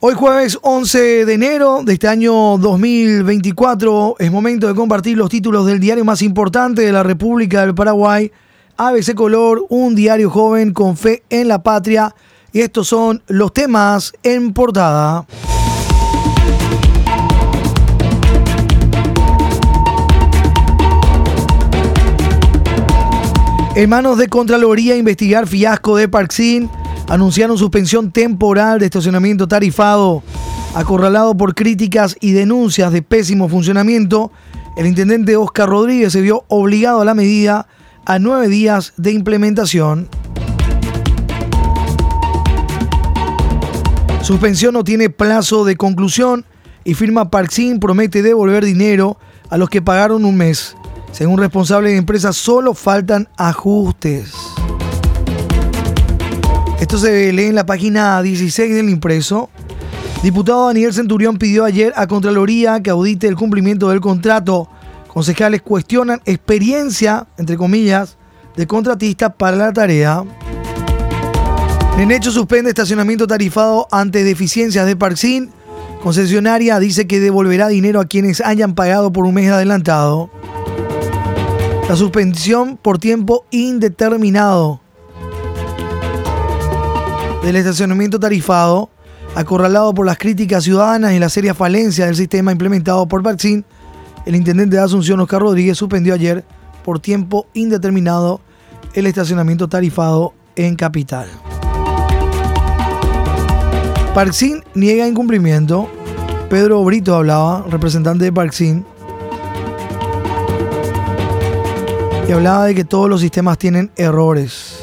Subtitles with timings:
[0.00, 5.66] Hoy jueves 11 de enero de este año 2024 es momento de compartir los títulos
[5.66, 8.30] del diario más importante de la República del Paraguay,
[8.76, 12.14] ABC Color, un diario joven con fe en la patria.
[12.52, 15.26] Y estos son los temas en portada.
[23.74, 26.70] En manos de Contraloría investigar fiasco de Parksin
[27.08, 30.22] anunciaron suspensión temporal de estacionamiento tarifado.
[30.74, 34.30] Acorralado por críticas y denuncias de pésimo funcionamiento,
[34.76, 37.66] el intendente Oscar Rodríguez se vio obligado a la medida
[38.04, 40.08] a nueve días de implementación.
[44.22, 46.44] Suspensión no tiene plazo de conclusión
[46.84, 50.76] y firma Parksin promete devolver dinero a los que pagaron un mes.
[51.12, 54.34] Según responsable de empresa, solo faltan ajustes.
[56.80, 59.50] Esto se lee en la página 16 del impreso.
[60.22, 64.68] Diputado Daniel Centurión pidió ayer a Contraloría que audite el cumplimiento del contrato.
[65.08, 68.16] Concejales cuestionan experiencia, entre comillas,
[68.56, 70.22] de contratista para la tarea.
[71.98, 75.50] En hecho suspende estacionamiento tarifado ante deficiencias de Parksin.
[76.00, 80.30] Concesionaria dice que devolverá dinero a quienes hayan pagado por un mes adelantado.
[81.88, 84.80] La suspensión por tiempo indeterminado
[87.48, 88.90] del estacionamiento tarifado,
[89.34, 93.64] acorralado por las críticas ciudadanas y la seria falencia del sistema implementado por Parksin,
[94.26, 96.44] el intendente de Asunción, Oscar Rodríguez, suspendió ayer
[96.84, 98.42] por tiempo indeterminado
[98.92, 101.26] el estacionamiento tarifado en Capital.
[104.14, 105.88] Parksin niega incumplimiento.
[106.50, 108.84] Pedro Brito hablaba, representante de Parksin,
[112.28, 114.77] y hablaba de que todos los sistemas tienen errores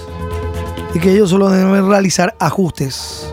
[0.95, 3.29] y que ellos solo deben realizar ajustes.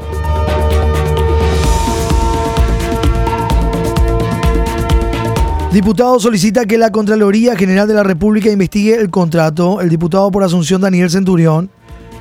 [5.73, 9.81] Diputado solicita que la Contraloría General de la República investigue el contrato.
[9.81, 11.71] El diputado por Asunción Daniel Centurión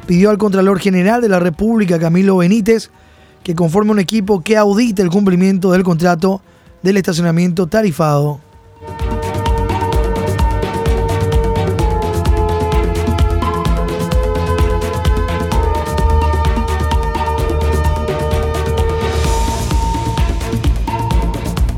[0.05, 2.91] pidió al Contralor General de la República Camilo Benítez
[3.43, 6.41] que conforme un equipo que audite el cumplimiento del contrato
[6.83, 8.39] del estacionamiento tarifado.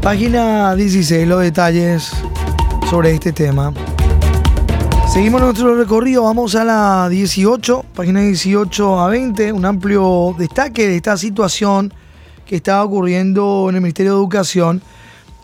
[0.03, 2.12] Página 16, los detalles
[2.90, 3.74] sobre este tema.
[5.08, 10.97] Seguimos nuestro recorrido, vamos a la 18, página 18 a 20, un amplio destaque de
[10.97, 11.94] esta situación
[12.46, 14.81] que está ocurriendo en el Ministerio de Educación.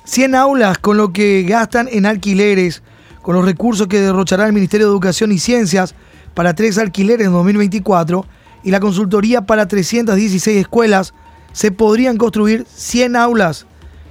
[0.03, 2.83] 100 aulas con lo que gastan en alquileres,
[3.21, 5.95] con los recursos que derrochará el Ministerio de Educación y Ciencias
[6.33, 8.25] para tres alquileres en 2024
[8.65, 11.13] y la consultoría para 316 escuelas,
[11.53, 13.65] se podrían construir 100 aulas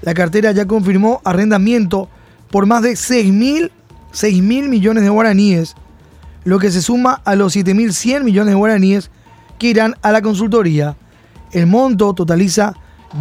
[0.08, 2.08] la cartera ya confirmó arrendamiento
[2.50, 3.70] por más de 6 mil,
[4.70, 5.74] millones de guaraníes,
[6.44, 9.10] lo que se suma a los 7.100 millones de guaraníes
[9.58, 10.96] que irán a la consultoría.
[11.52, 12.72] El monto totaliza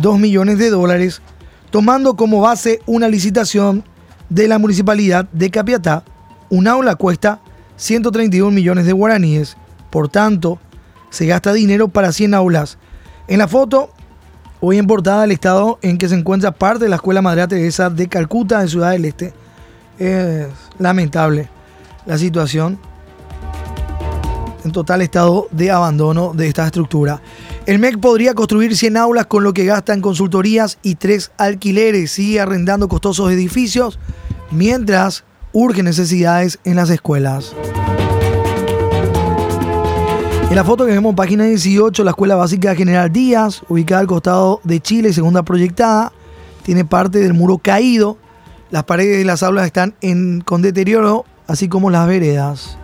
[0.02, 1.22] 2 millones de dólares,
[1.72, 3.84] tomando como base una licitación
[4.30, 6.06] de la municipalidad de Capiatá.
[6.50, 7.42] Un aula cuesta
[7.76, 9.58] 131 millones de guaraníes,
[9.90, 10.58] por tanto,
[11.10, 12.78] se gasta dinero para 100 aulas.
[13.28, 13.90] En la foto
[14.60, 18.08] Hoy en portada estado en que se encuentra parte de la Escuela Madre Teresa de
[18.08, 19.32] Calcuta, en Ciudad del Este.
[20.00, 20.48] Es
[20.80, 21.48] lamentable
[22.08, 22.80] la situación.
[24.66, 27.22] En total estado de abandono de esta estructura.
[27.68, 32.12] El MEC podría construir 100 aulas con lo que gasta en consultorías y tres alquileres.
[32.12, 34.00] Sigue arrendando costosos edificios
[34.50, 35.24] mientras
[35.54, 37.54] urge necesidades en las escuelas.
[40.50, 44.62] En la foto que vemos página 18, la Escuela Básica General Díaz, ubicada al costado
[44.64, 46.14] de Chile, segunda proyectada,
[46.64, 48.18] tiene parte del muro caído.
[48.72, 49.94] Las paredes de las aulas están
[50.46, 52.78] con deterioro, así como las veredas.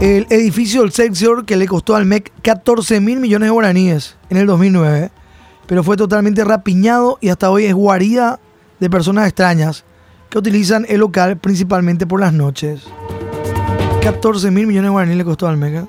[0.00, 4.36] El edificio del Sexor que le costó al MEC 14 mil millones de guaraníes en
[4.36, 5.10] el 2009,
[5.66, 8.38] pero fue totalmente rapiñado y hasta hoy es guarida
[8.78, 9.84] de personas extrañas
[10.30, 12.84] que utilizan el local principalmente por las noches.
[14.00, 15.86] 14 mil millones de guaraníes le costó al MEC.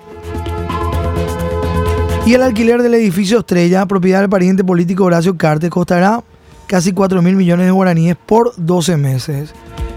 [2.27, 6.21] Y el alquiler del edificio Estrella, propiedad del pariente político Horacio Cartes, costará
[6.65, 9.53] casi 4 mil millones de guaraníes por 12 meses.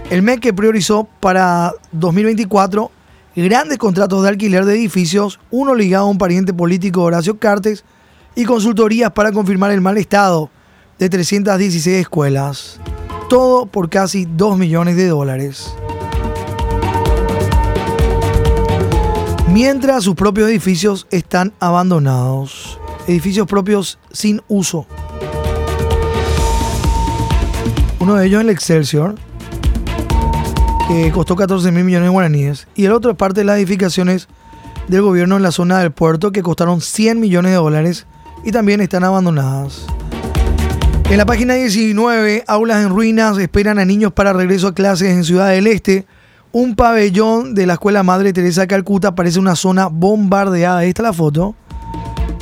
[0.09, 2.89] El MEC que priorizó para 2024
[3.35, 7.83] grandes contratos de alquiler de edificios, uno ligado a un pariente político Horacio Cartes
[8.33, 10.49] y consultorías para confirmar el mal estado
[10.99, 12.79] de 316 escuelas.
[13.27, 15.73] Todo por casi 2 millones de dólares.
[19.51, 24.85] mientras sus propios edificios están abandonados, edificios propios sin uso.
[27.99, 29.15] Uno de ellos es el Excelsior,
[30.87, 34.27] que costó 14 mil millones de guaraníes, y el otro es parte de las edificaciones
[34.87, 38.07] del gobierno en la zona del puerto que costaron 100 millones de dólares
[38.43, 39.85] y también están abandonadas.
[41.09, 45.25] En la página 19, aulas en ruinas esperan a niños para regreso a clases en
[45.25, 46.05] Ciudad del Este.
[46.53, 50.83] Un pabellón de la Escuela Madre Teresa Calcuta parece una zona bombardeada.
[50.83, 51.55] Esta es la foto.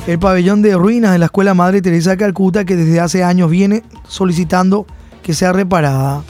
[0.08, 3.84] El pabellón de ruinas de la Escuela Madre Teresa Calcuta que desde hace años viene
[4.08, 4.84] solicitando
[5.22, 6.24] que sea reparada.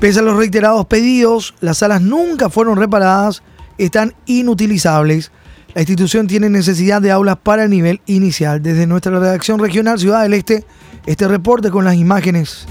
[0.00, 3.42] Pese a los reiterados pedidos, las salas nunca fueron reparadas,
[3.78, 5.32] están inutilizables.
[5.74, 8.62] La institución tiene necesidad de aulas para el nivel inicial.
[8.62, 10.66] Desde nuestra redacción regional Ciudad del Este,
[11.06, 12.66] este reporte con las imágenes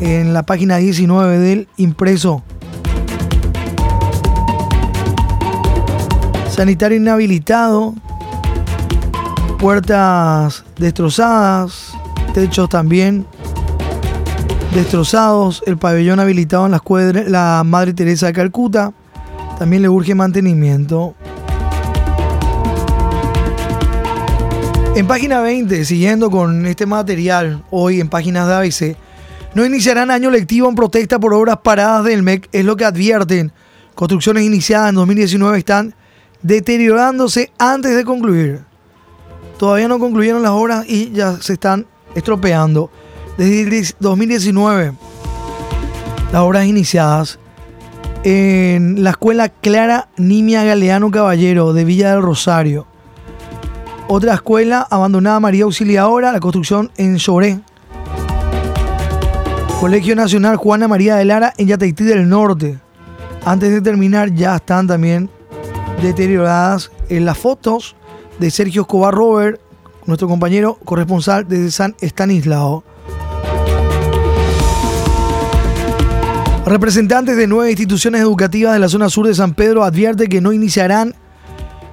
[0.00, 2.42] en la página 19 del impreso.
[6.56, 7.94] Sanitario inhabilitado,
[9.58, 11.92] puertas destrozadas,
[12.32, 13.26] techos también
[14.72, 16.82] destrozados, el pabellón habilitado en la,
[17.28, 18.94] la Madre Teresa de Calcuta,
[19.58, 21.14] también le urge mantenimiento.
[24.94, 28.96] En página 20, siguiendo con este material, hoy en páginas de ABC,
[29.54, 33.52] no iniciarán año lectivo en protesta por obras paradas del MEC, es lo que advierten.
[33.94, 35.94] Construcciones iniciadas en 2019 están
[36.42, 38.60] deteriorándose antes de concluir.
[39.58, 42.90] Todavía no concluyeron las obras y ya se están estropeando.
[43.38, 44.92] Desde 2019,
[46.32, 47.38] las obras iniciadas
[48.24, 52.86] en la escuela Clara Nimia Galeano Caballero de Villa del Rosario
[54.08, 57.58] otra escuela abandonada María Auxiliadora, la construcción en Lloré.
[59.80, 62.78] Colegio Nacional Juana María de Lara en Yateití del Norte.
[63.44, 65.28] Antes de terminar ya están también
[66.02, 67.96] deterioradas en las fotos
[68.38, 69.60] de Sergio Escobar Robert,
[70.06, 72.84] nuestro compañero corresponsal desde San Estanislao.
[76.66, 80.52] Representantes de nueve instituciones educativas de la zona sur de San Pedro advierten que no
[80.52, 81.14] iniciarán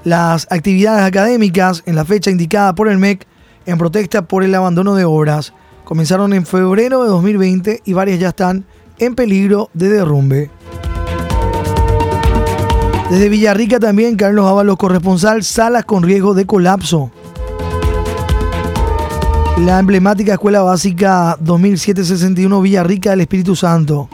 [0.03, 3.27] las actividades académicas en la fecha indicada por el MEC
[3.65, 5.53] en protesta por el abandono de obras.
[5.83, 8.65] Comenzaron en febrero de 2020 y varias ya están
[8.99, 10.49] en peligro de derrumbe.
[13.13, 17.11] Desde Villarrica también, Carlos Ábalos, corresponsal, salas con riesgo de colapso.
[19.59, 24.09] La emblemática Escuela Básica 2761 Villarrica del Espíritu Santo.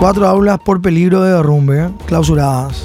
[0.00, 2.82] Cuatro aulas por peligro de derrumbe, clausuradas.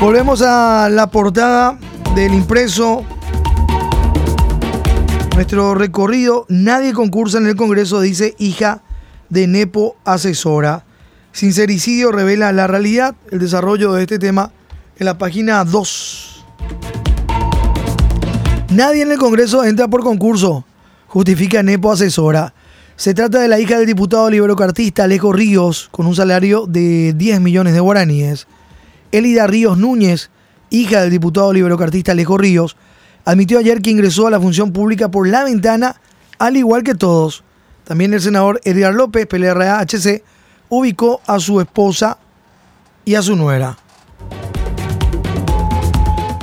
[0.00, 1.78] Volvemos a la portada
[2.14, 3.04] del impreso.
[5.34, 8.80] Nuestro recorrido, nadie concursa en el Congreso, dice hija
[9.28, 10.86] de Nepo asesora.
[11.32, 14.52] Sincericidio revela la realidad, el desarrollo de este tema
[14.98, 16.44] en la página 2.
[18.70, 20.64] Nadie en el Congreso entra por concurso,
[21.08, 22.52] justifica Nepo asesora.
[22.96, 27.40] Se trata de la hija del diputado liberocartista Alejo Ríos, con un salario de 10
[27.40, 28.46] millones de guaraníes.
[29.10, 30.30] Elida Ríos Núñez,
[30.68, 32.76] hija del diputado liberocartista Alejo Ríos,
[33.24, 35.96] admitió ayer que ingresó a la función pública por la ventana,
[36.38, 37.42] al igual que todos.
[37.84, 40.22] También el senador Edgar López, PLRA-HC,
[40.74, 42.16] ubicó a su esposa
[43.04, 43.76] y a su nuera.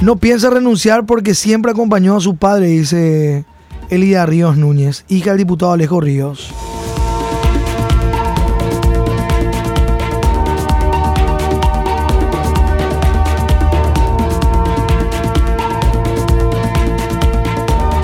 [0.03, 3.45] No piensa renunciar porque siempre acompañó a su padre, dice
[3.89, 6.54] Elida Ríos Núñez, hija del diputado Alejo Ríos.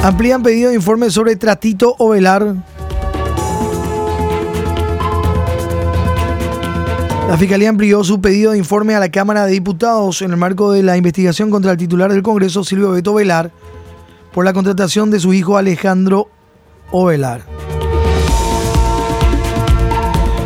[0.02, 2.56] Amplían pedido de informe sobre Tratito Ovelar.
[7.28, 10.72] La Fiscalía amplió su pedido de informe a la Cámara de Diputados en el marco
[10.72, 13.52] de la investigación contra el titular del Congreso, Silvio Beto Velar,
[14.32, 16.30] por la contratación de su hijo Alejandro
[16.92, 17.42] Ovelar.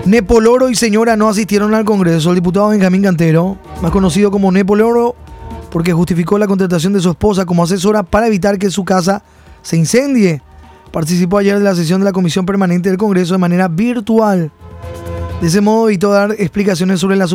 [0.06, 2.30] Nepoloro y señora no asistieron al Congreso.
[2.30, 5.16] El diputado Benjamín Cantero, más conocido como Nepoloro,
[5.70, 9.22] porque justificó la contratación de su esposa como asesora para evitar que su casa
[9.62, 10.42] se incendie.
[10.92, 14.52] Participó ayer de la sesión de la Comisión Permanente del Congreso de manera virtual.
[15.42, 17.28] De ese modo evitó dar explicaciones sobre la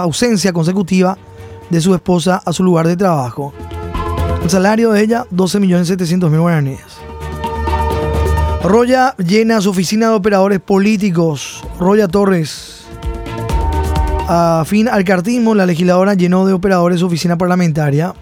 [0.00, 1.18] ausencia consecutiva
[1.68, 3.52] de su esposa a su lugar de trabajo.
[4.42, 6.80] El salario de ella, 12.700.000 guaraníes.
[8.62, 11.62] Roya llena su oficina de operadores políticos.
[11.78, 12.84] Roya Torres.
[14.28, 18.14] A fin al cartismo, la legisladora llenó de operadores su oficina parlamentaria.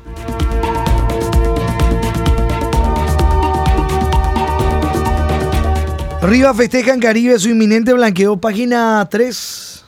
[6.23, 8.37] Rivas festeja en Caribe su inminente blanqueo.
[8.37, 9.85] Página 3.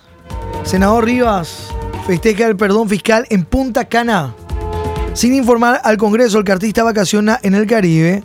[0.64, 1.68] Senador Rivas
[2.06, 4.34] festeja el perdón fiscal en Punta Cana.
[5.12, 8.24] Sin informar al Congreso, el cartista vacaciona en el Caribe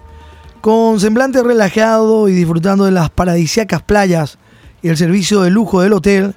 [0.61, 4.37] Con semblante relajado y disfrutando de las paradisíacas playas
[4.81, 6.33] y el servicio de lujo del hotel,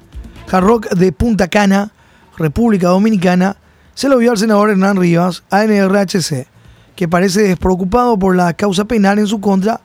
[0.50, 1.93] Hard de Punta Cana,
[2.37, 3.59] República Dominicana,
[3.95, 6.49] se lo vio al senador Hernán Rivas, ANRHC,
[6.97, 9.81] que parece despreocupado por la causa penal en su contra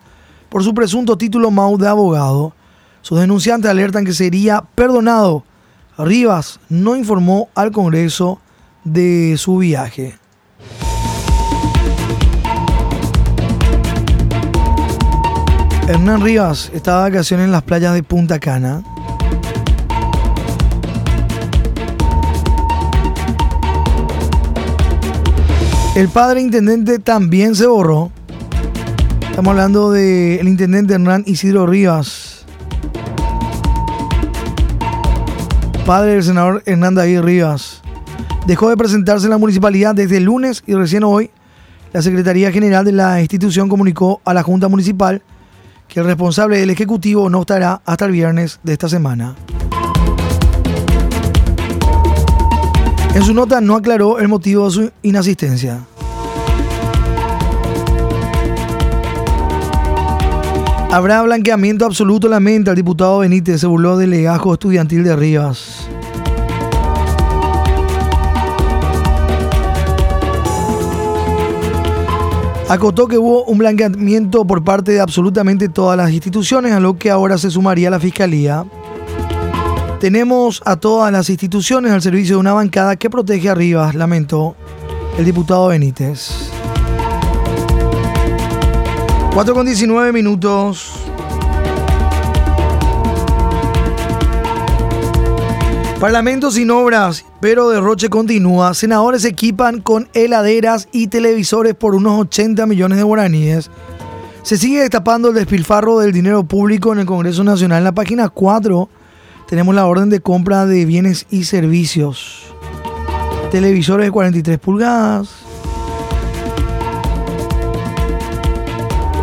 [0.56, 2.54] por su presunto título MAU de abogado.
[3.02, 5.44] Sus denunciantes alertan que sería perdonado.
[5.98, 8.40] Rivas no informó al Congreso
[8.86, 10.18] de su viaje.
[15.90, 18.82] Hernán Rivas está de vacaciones en las playas de Punta Cana.
[25.98, 28.10] El padre intendente también se borró.
[29.36, 32.46] Estamos hablando del intendente Hernán Isidro Rivas.
[35.86, 37.82] Padre del senador Hernán David Rivas.
[38.48, 41.32] Dejó de presentarse en la municipalidad desde el lunes y recién hoy
[41.92, 45.22] la Secretaría General de la institución comunicó a la Junta Municipal
[45.90, 49.36] que el responsable del Ejecutivo no estará hasta el viernes de esta semana.
[53.14, 55.82] En su nota no aclaró el motivo de su inasistencia.
[60.96, 65.90] Habrá blanqueamiento absoluto, lamenta el diputado Benítez, se burló del legajo estudiantil de Rivas.
[72.70, 77.12] Acotó que hubo un blanqueamiento por parte de absolutamente todas las instituciones, a lo que
[77.12, 78.64] ahora se sumaría la Fiscalía.
[80.00, 84.56] Tenemos a todas las instituciones al servicio de una bancada que protege a Rivas, lamentó
[85.18, 86.55] el diputado Benítez.
[89.36, 90.94] 4 con 19 minutos.
[96.00, 98.74] Parlamento sin obras, pero derroche continúa.
[98.74, 103.70] Senadores se equipan con heladeras y televisores por unos 80 millones de guaraníes.
[104.42, 107.80] Se sigue destapando el despilfarro del dinero público en el Congreso Nacional.
[107.80, 108.88] En la página 4
[109.50, 112.46] tenemos la orden de compra de bienes y servicios.
[113.52, 115.46] Televisores de 43 pulgadas.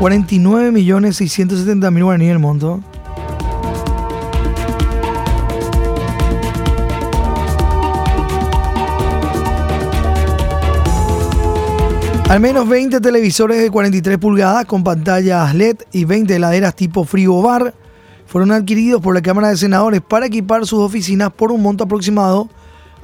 [0.03, 2.81] 49 millones 670 mil guaraníes el monto.
[12.29, 17.07] Al menos 20 televisores de 43 pulgadas con pantallas LED y 20 heladeras tipo
[17.41, 17.73] bar
[18.27, 22.51] fueron adquiridos por la Cámara de Senadores para equipar sus oficinas por un monto aproximado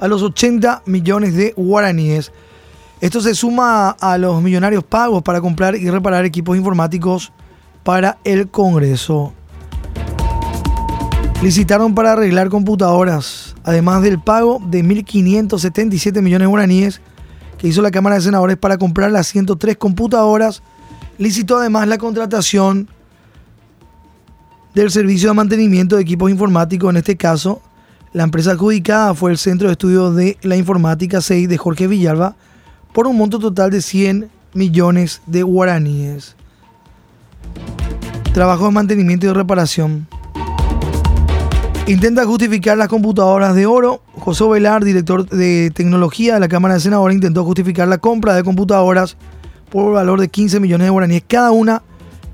[0.01, 2.33] a los 80 millones de guaraníes.
[3.01, 7.31] Esto se suma a los millonarios pagos para comprar y reparar equipos informáticos
[7.83, 9.33] para el Congreso.
[11.41, 17.01] Licitaron para arreglar computadoras, además del pago de 1.577 millones de guaraníes
[17.57, 20.61] que hizo la Cámara de Senadores para comprar las 103 computadoras.
[21.17, 22.89] Licitó además la contratación
[24.75, 26.89] del servicio de mantenimiento de equipos informáticos.
[26.89, 27.61] En este caso,
[28.11, 32.35] la empresa adjudicada fue el Centro de Estudios de la Informática 6 de Jorge Villalba
[32.93, 36.35] por un monto total de 100 millones de guaraníes.
[38.33, 40.07] Trabajo de mantenimiento y reparación.
[41.87, 44.01] Intenta justificar las computadoras de oro.
[44.13, 48.43] José Velar, director de tecnología de la Cámara de Senadores, intentó justificar la compra de
[48.43, 49.17] computadoras
[49.71, 51.81] por valor de 15 millones de guaraníes cada una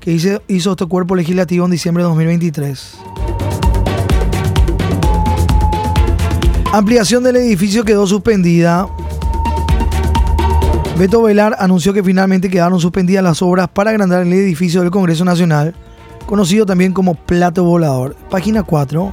[0.00, 2.98] que hizo, hizo este cuerpo legislativo en diciembre de 2023.
[6.72, 8.86] Ampliación del edificio quedó suspendida.
[10.98, 15.26] Beto Velar anunció que finalmente quedaron suspendidas las obras para agrandar el edificio del Congreso
[15.26, 15.74] Nacional,
[16.24, 18.16] conocido también como Plato Volador.
[18.30, 19.12] Página 4.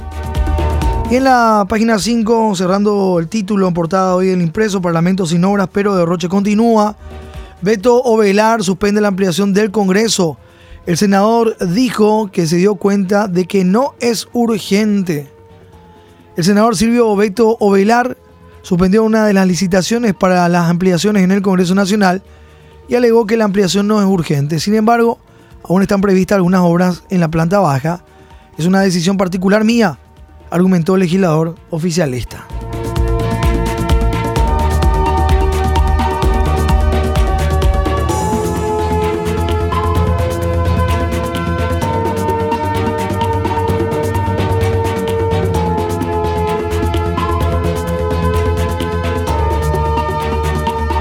[1.10, 5.44] Y en la página 5, cerrando el título en portada hoy del impreso, Parlamento sin
[5.44, 6.96] obras, pero derroche continúa.
[7.60, 10.38] Beto Ovelar suspende la ampliación del Congreso.
[10.86, 15.30] El senador dijo que se dio cuenta de que no es urgente.
[16.34, 18.16] El senador Silvio Beto Ovelar
[18.64, 22.22] suspendió una de las licitaciones para las ampliaciones en el Congreso Nacional
[22.88, 24.58] y alegó que la ampliación no es urgente.
[24.58, 25.18] Sin embargo,
[25.62, 28.04] aún están previstas algunas obras en la planta baja.
[28.56, 29.98] Es una decisión particular mía
[30.50, 32.46] argumentó el legislador oficialista.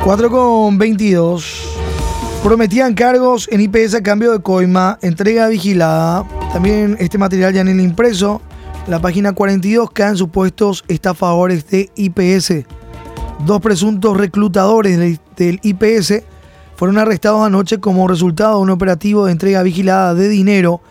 [0.03, 1.77] Cuatro con 22.
[2.43, 6.27] Prometían cargos en IPS a cambio de coima, entrega vigilada.
[6.51, 8.41] También este material ya en el impreso
[8.87, 12.65] la página 42 caen supuestos estafadores de IPS.
[13.45, 16.23] Dos presuntos reclutadores del IPS
[16.75, 20.81] fueron arrestados anoche como resultado de un operativo de entrega vigilada de dinero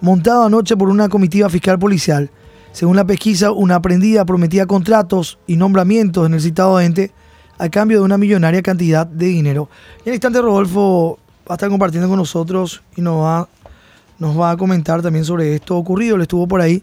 [0.00, 2.32] montado anoche por una comitiva fiscal policial.
[2.72, 7.12] Según la pesquisa, una aprendida prometía contratos y nombramientos en el citado ente
[7.58, 9.68] a cambio de una millonaria cantidad de dinero.
[9.98, 13.48] Y en el instante Rodolfo va a estar compartiendo con nosotros y nos va,
[14.18, 16.16] nos va a comentar también sobre esto ocurrido.
[16.16, 16.82] Él estuvo por ahí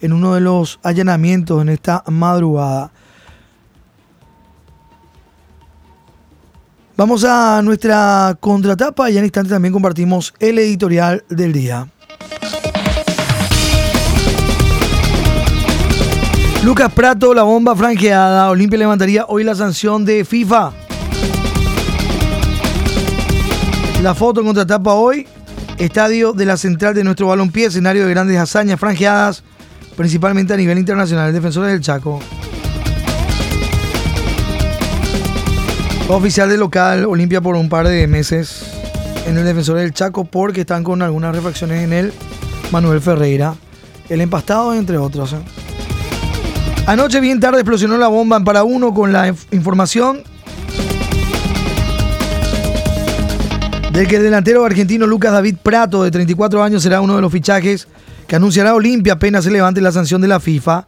[0.00, 2.90] en uno de los allanamientos en esta madrugada.
[6.96, 11.88] Vamos a nuestra contratapa y en instante también compartimos el editorial del día.
[16.66, 18.50] Lucas Prato, la bomba franqueada.
[18.50, 20.72] Olimpia levantaría hoy la sanción de FIFA.
[24.02, 25.28] La foto en contratapa hoy.
[25.78, 29.44] Estadio de la central de nuestro balompié, escenario de grandes hazañas franqueadas,
[29.96, 31.32] principalmente a nivel internacional.
[31.32, 32.18] Defensores del Chaco.
[36.08, 38.64] Oficial de local, Olimpia por un par de meses
[39.24, 42.12] en el defensor del Chaco porque están con algunas refacciones en él.
[42.72, 43.54] Manuel Ferreira,
[44.08, 45.32] el empastado entre otros.
[45.32, 45.65] ¿eh?
[46.86, 50.22] Anoche bien tarde explosionó la bomba en para uno con la información
[53.92, 57.32] de que el delantero argentino Lucas David Prato, de 34 años, será uno de los
[57.32, 57.88] fichajes
[58.28, 60.86] que anunciará Olimpia apenas se levante la sanción de la FIFA,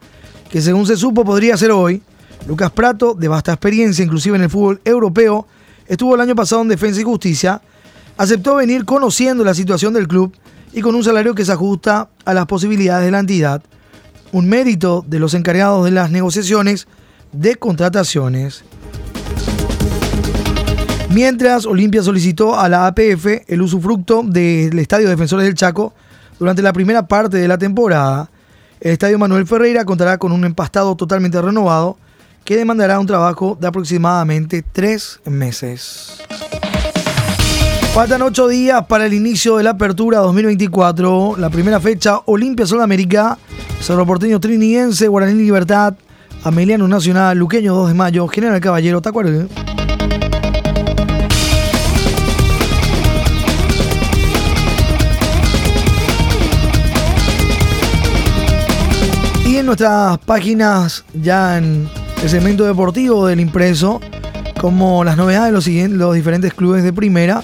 [0.49, 2.01] que según se supo podría ser hoy.
[2.47, 5.49] Lucas Prato, de vasta experiencia, inclusive en el fútbol europeo,
[5.89, 7.61] estuvo el año pasado en Defensa y Justicia,
[8.17, 10.33] aceptó venir conociendo la situación del club
[10.73, 13.63] y con un salario que se ajusta a las posibilidades de la entidad,
[14.33, 16.87] un mérito de los encargados de las negociaciones
[17.33, 18.65] de contrataciones.
[21.11, 25.95] Mientras Olimpia solicitó a la APF el usufructo del Estadio Defensores del Chaco
[26.39, 28.31] durante la primera parte de la temporada,
[28.81, 31.97] el Estadio Manuel Ferreira contará con un empastado totalmente renovado
[32.45, 36.19] que demandará un trabajo de aproximadamente tres meses.
[37.93, 41.37] Faltan ocho días para el inicio de la apertura 2024.
[41.37, 43.39] La primera fecha, Olimpia Sudamérica,
[43.81, 45.95] Cerro Porteño Triniense, Guaraní Libertad,
[46.45, 49.49] Ameliano Nacional, Luqueño 2 de Mayo, General Caballero, Tacuarel.
[59.47, 61.89] Y en nuestras páginas ya en
[62.23, 64.01] el segmento deportivo del impreso,
[64.61, 67.43] como las novedades de los, los diferentes clubes de primera,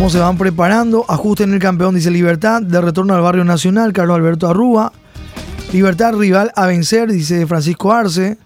[0.00, 3.92] cómo se van preparando, ajuste en el campeón, dice Libertad, de retorno al barrio nacional,
[3.92, 4.94] Carlos Alberto Arrúa,
[5.74, 8.38] Libertad rival a vencer, dice Francisco Arce,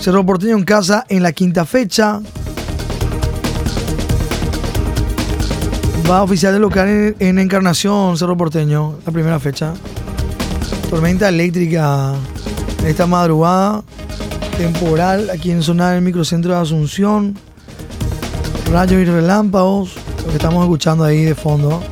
[0.00, 2.18] Cerro Porteño en casa en la quinta fecha,
[6.10, 9.74] va oficial de local en, en Encarnación, Cerro Porteño, la primera fecha,
[10.88, 12.14] tormenta eléctrica
[12.80, 13.82] en esta madrugada,
[14.56, 17.36] temporal aquí en zona del microcentro de Asunción.
[18.72, 21.82] Rayos y relámpagos, lo que estamos escuchando ahí de fondo.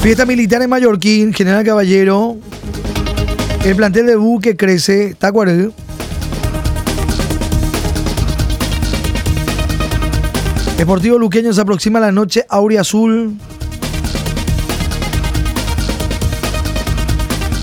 [0.00, 2.36] Fiesta militar en Mallorquín, General Caballero.
[3.64, 5.72] El plantel de buque crece, Tacuarel.
[10.76, 13.36] Deportivo Luqueño se aproxima la noche Aurea Azul.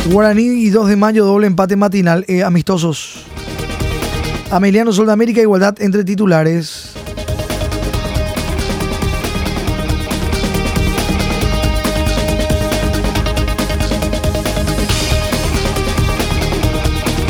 [0.09, 3.25] Guaraní y 2 de mayo doble empate matinal eh, amistosos.
[4.49, 6.93] Ameliano Sol de América, igualdad entre titulares.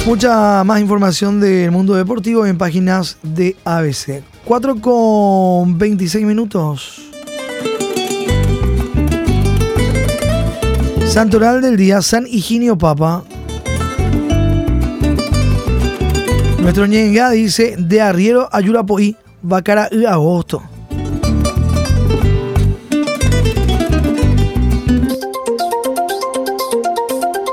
[0.06, 4.24] Mucha más información del mundo deportivo en páginas de ABC.
[4.46, 7.02] 4 con 26 minutos.
[11.06, 13.24] Santoral del día, San Higinio Papa.
[16.60, 20.62] Nuestro ñenga dice, de arriero a Yurapoí, Bacara y agosto.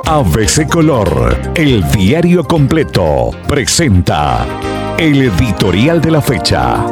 [0.09, 4.47] ABC Color, el diario completo, presenta
[4.97, 6.87] el editorial de la fecha.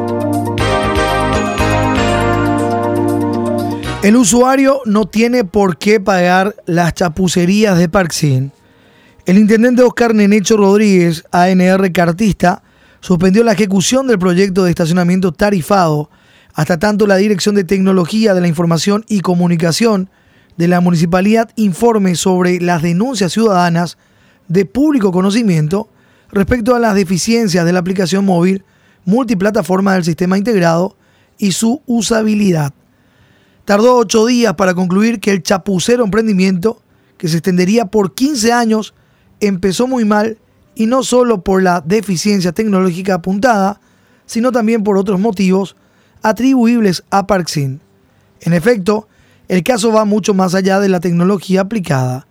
[4.02, 8.50] El usuario no tiene por qué pagar las chapucerías de Parksin.
[9.26, 12.64] El intendente Oscar Nenecho Rodríguez, ANR Cartista,
[12.98, 16.10] suspendió la ejecución del proyecto de estacionamiento tarifado
[16.52, 20.10] hasta tanto la Dirección de Tecnología de la Información y Comunicación
[20.56, 23.98] de la Municipalidad informe sobre las denuncias ciudadanas
[24.48, 25.88] de público conocimiento
[26.30, 28.64] respecto a las deficiencias de la aplicación móvil
[29.04, 30.96] multiplataforma del sistema integrado
[31.38, 32.72] y su usabilidad.
[33.64, 36.82] Tardó ocho días para concluir que el chapucero emprendimiento,
[37.16, 38.94] que se extendería por 15 años,
[39.40, 40.38] empezó muy mal
[40.74, 43.80] y no solo por la deficiencia tecnológica apuntada,
[44.26, 45.76] sino también por otros motivos
[46.22, 47.80] atribuibles a Parksin.
[48.40, 49.08] En efecto,
[49.48, 52.26] el caso va mucho más allá de la tecnología aplicada.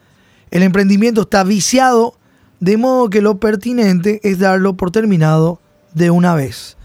[0.52, 2.16] El emprendimiento está viciado,
[2.60, 5.60] de modo que lo pertinente es darlo por terminado
[5.94, 6.78] de una vez.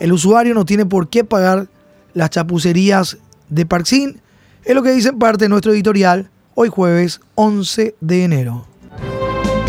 [0.00, 1.68] El usuario no tiene por qué pagar
[2.14, 4.20] las chapucerías de Parksin,
[4.64, 8.66] es lo que dice en parte nuestro editorial hoy jueves 11 de enero.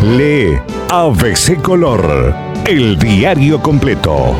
[0.02, 0.58] Lee
[0.90, 2.34] ABC Color,
[2.66, 4.34] el diario completo.